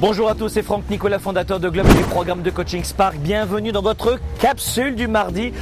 [0.00, 3.16] Bonjour à tous, c'est Franck Nicolas, fondateur de Globe et du programme de coaching Spark.
[3.16, 5.52] Bienvenue dans votre capsule du mardi,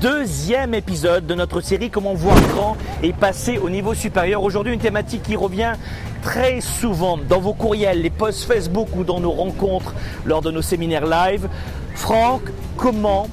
[0.00, 4.42] deuxième épisode de notre série Comment voir grand et passer au niveau supérieur.
[4.42, 5.74] Aujourd'hui, une thématique qui revient
[6.20, 9.94] très souvent dans vos courriels, les posts Facebook ou dans nos rencontres
[10.24, 11.48] lors de nos séminaires live.
[11.94, 12.42] Franck,
[12.76, 13.28] comment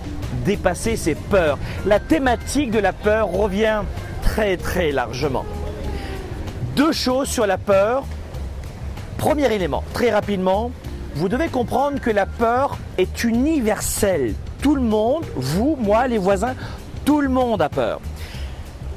[0.45, 1.57] dépasser ses peurs?
[1.87, 3.81] La thématique de la peur revient
[4.21, 5.45] très très largement.
[6.75, 8.03] Deux choses sur la peur.
[9.23, 10.69] Premier élément, très rapidement,
[11.15, 14.33] vous devez comprendre que la peur est universelle.
[14.61, 16.55] Tout le monde, vous, moi, les voisins,
[17.05, 18.01] tout le monde a peur.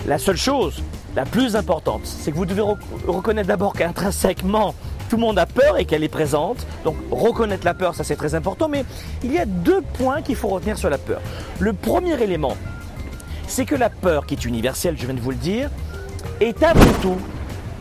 [0.05, 0.83] La seule chose,
[1.15, 2.65] la plus importante, c'est que vous devez
[3.07, 4.75] reconnaître d'abord qu'intrinsèquement,
[5.09, 6.67] tout le monde a peur et qu'elle est présente.
[6.83, 8.69] Donc reconnaître la peur, ça c'est très important.
[8.69, 8.85] Mais
[9.23, 11.21] il y a deux points qu'il faut retenir sur la peur.
[11.61, 12.57] Le premier élément,
[13.47, 15.71] c'est que la peur, qui est universelle, je viens de vous le dire,
[16.41, 17.19] est avant tout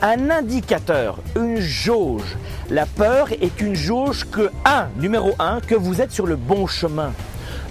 [0.05, 2.37] un indicateur, une jauge.
[2.69, 6.67] La peur est une jauge que, un, numéro un, que vous êtes sur le bon
[6.67, 7.11] chemin.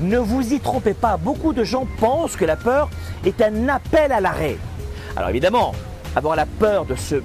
[0.00, 2.90] Ne vous y trompez pas, beaucoup de gens pensent que la peur
[3.24, 4.58] est un appel à l'arrêt.
[5.16, 5.74] Alors évidemment,
[6.16, 7.16] avoir la peur de se,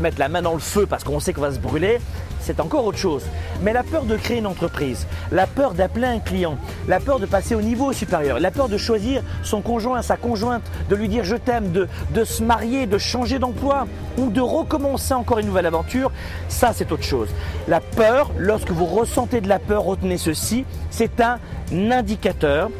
[0.00, 1.98] mettre la main dans le feu parce qu'on sait qu'on va se brûler,
[2.40, 3.24] c'est encore autre chose.
[3.62, 7.26] Mais la peur de créer une entreprise, la peur d'appeler un client, la peur de
[7.26, 11.24] passer au niveau supérieur, la peur de choisir son conjoint, sa conjointe, de lui dire
[11.24, 13.86] je t'aime, de, de se marier, de changer d'emploi
[14.18, 16.12] ou de recommencer encore une nouvelle aventure,
[16.48, 17.28] ça c'est autre chose.
[17.66, 21.38] La peur, lorsque vous ressentez de la peur, retenez ceci, c'est un
[21.72, 22.70] indicateur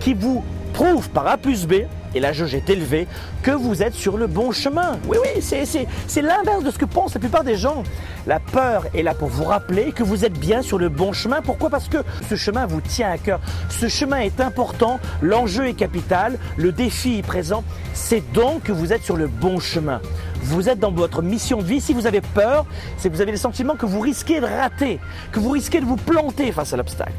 [0.00, 3.06] qui vous prouve par A plus B et la jauge est élevée,
[3.42, 4.98] que vous êtes sur le bon chemin.
[5.06, 7.82] Oui, oui, c'est l'inverse de ce que pensent la plupart des gens.
[8.26, 11.42] La peur est là pour vous rappeler que vous êtes bien sur le bon chemin.
[11.42, 11.70] Pourquoi?
[11.70, 11.98] Parce que
[12.28, 13.40] ce chemin vous tient à cœur.
[13.68, 17.64] Ce chemin est important, l'enjeu est capital, le défi est présent.
[17.92, 20.00] C'est donc que vous êtes sur le bon chemin.
[20.42, 21.80] Vous êtes dans votre mission de vie.
[21.80, 22.66] Si vous avez peur,
[22.98, 25.00] c'est que vous avez le sentiment que vous risquez de rater,
[25.32, 27.12] que vous risquez de vous planter face à l'obstacle.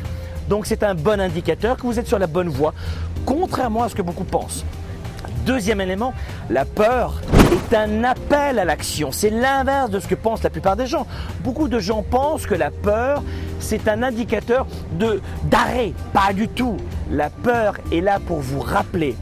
[0.47, 2.73] Donc c'est un bon indicateur que vous êtes sur la bonne voie,
[3.25, 4.63] contrairement à ce que beaucoup pensent.
[5.45, 6.13] Deuxième élément,
[6.49, 9.11] la peur est un appel à l'action.
[9.11, 11.05] C'est l'inverse de ce que pensent la plupart des gens.
[11.43, 13.21] Beaucoup de gens pensent que la peur,
[13.59, 14.65] c'est un indicateur
[15.43, 15.93] d'arrêt.
[16.13, 16.77] Pas du tout.
[17.11, 19.15] La peur est là pour vous rappeler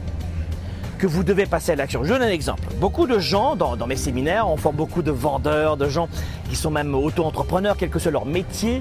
[0.98, 2.04] que vous devez passer à l'action.
[2.04, 2.62] Je donne un exemple.
[2.80, 6.08] Beaucoup de gens dans, mes séminaires, on forme beaucoup de vendeurs, de gens
[6.48, 8.80] qui sont même auto-entrepreneurs, quel que soit leur métier,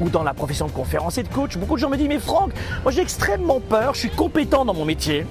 [0.00, 1.58] ou dans la profession de conférencier, de coach.
[1.58, 2.52] Beaucoup de gens me disent, mais Franck,
[2.82, 5.26] moi j'ai extrêmement peur, je suis compétent dans mon métier.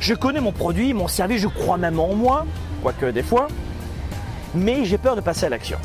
[0.00, 2.46] Je connais mon produit, mon service, je crois même en moi,
[2.82, 3.48] quoique des fois,
[4.54, 5.78] mais j'ai peur de passer à l'action.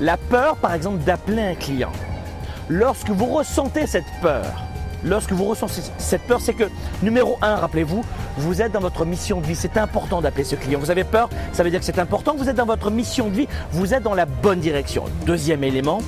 [0.00, 1.92] La peur, par exemple, d'appeler un client.
[2.68, 4.46] Lorsque vous ressentez cette peur,
[5.04, 6.64] lorsque vous ressentez cette peur, c'est que,
[7.02, 8.02] numéro un, rappelez-vous,
[8.38, 9.56] vous êtes dans votre mission de vie.
[9.56, 10.78] C'est important d'appeler ce client.
[10.78, 12.34] Vous avez peur, ça veut dire que c'est important.
[12.36, 15.04] Vous êtes dans votre mission de vie, vous êtes dans la bonne direction.
[15.26, 16.00] Deuxième élément,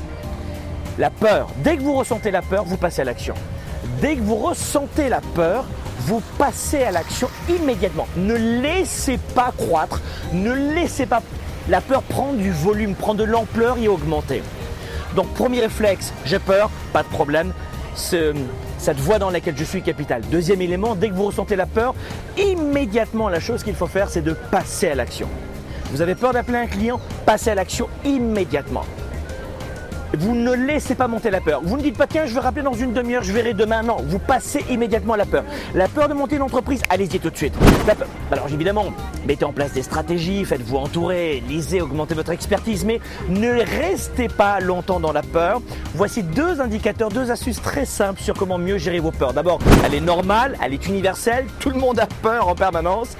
[0.98, 1.48] la peur.
[1.58, 3.34] Dès que vous ressentez la peur, vous passez à l'action.
[4.00, 5.66] Dès que vous ressentez la peur,
[6.00, 8.06] vous passez à l'action immédiatement.
[8.16, 10.00] Ne laissez pas croître,
[10.32, 11.22] ne laissez pas
[11.68, 14.42] la peur prendre du volume, prendre de l'ampleur et augmenter.
[15.14, 17.52] Donc premier réflexe, j'ai peur, pas de problème.
[17.94, 20.22] cette voie dans laquelle je suis capitale.
[20.30, 21.94] Deuxième élément, dès que vous ressentez la peur,
[22.38, 25.28] immédiatement la chose qu'il faut faire, c'est de passer à l'action.
[25.92, 28.84] Vous avez peur d'appeler un client, passez à l'action immédiatement.
[30.18, 31.62] Vous ne laissez pas monter la peur.
[31.64, 33.82] Vous ne dites pas tiens, je vais rappeler dans une demi-heure, je verrai demain.
[33.82, 35.42] Non, vous passez immédiatement la peur.
[35.74, 37.54] La peur de monter une entreprise, allez-y tout de suite.
[38.30, 38.92] Alors évidemment,
[39.26, 44.60] mettez en place des stratégies, faites-vous entourer, lisez, augmentez votre expertise, mais ne restez pas
[44.60, 45.62] longtemps dans la peur.
[45.94, 49.32] Voici deux indicateurs, deux astuces très simples sur comment mieux gérer vos peurs.
[49.32, 53.16] D'abord, elle est normale, elle est universelle, tout le monde a peur en permanence.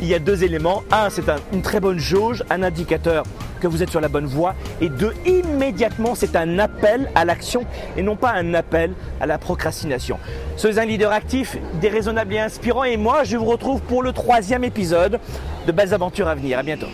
[0.00, 0.82] Il y a deux éléments.
[0.90, 3.22] Un, c'est une très bonne jauge, un indicateur
[3.62, 4.54] que vous êtes sur la bonne voie.
[4.80, 7.64] Et deux, immédiatement, c'est un appel à l'action
[7.96, 10.18] et non pas un appel à la procrastination.
[10.56, 12.84] Soyez un leader actif, déraisonnable et inspirant.
[12.84, 15.20] Et moi, je vous retrouve pour le troisième épisode
[15.66, 16.58] de Belles Aventures à venir.
[16.58, 16.88] À bientôt.